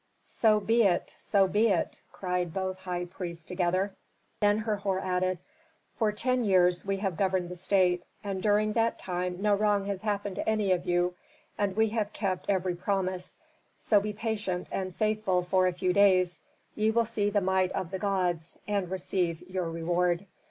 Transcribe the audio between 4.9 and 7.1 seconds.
added: "For ten years we